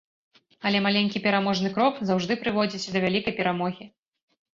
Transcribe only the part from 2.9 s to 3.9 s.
да вялікай перамогі.